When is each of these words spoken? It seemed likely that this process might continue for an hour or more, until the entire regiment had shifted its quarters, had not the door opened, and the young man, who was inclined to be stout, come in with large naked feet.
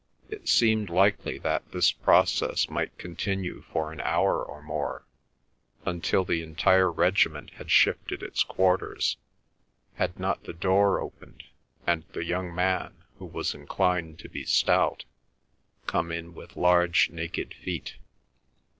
It 0.29 0.49
seemed 0.49 0.89
likely 0.89 1.37
that 1.37 1.73
this 1.73 1.91
process 1.91 2.71
might 2.71 2.97
continue 2.97 3.61
for 3.71 3.91
an 3.91 4.01
hour 4.01 4.43
or 4.43 4.63
more, 4.63 5.05
until 5.85 6.25
the 6.25 6.41
entire 6.41 6.91
regiment 6.91 7.51
had 7.51 7.69
shifted 7.69 8.23
its 8.23 8.41
quarters, 8.43 9.17
had 9.97 10.19
not 10.19 10.43
the 10.45 10.53
door 10.53 10.99
opened, 10.99 11.43
and 11.85 12.03
the 12.13 12.25
young 12.25 12.51
man, 12.55 13.03
who 13.19 13.25
was 13.27 13.53
inclined 13.53 14.17
to 14.21 14.27
be 14.27 14.43
stout, 14.43 15.05
come 15.85 16.11
in 16.11 16.33
with 16.33 16.57
large 16.57 17.11
naked 17.11 17.53
feet. 17.53 17.97